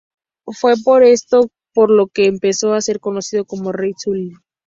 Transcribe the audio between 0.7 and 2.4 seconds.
por esto por lo que